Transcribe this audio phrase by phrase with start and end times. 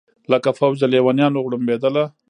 [0.31, 2.03] لکه فوج د لېونیانو غړومبېدله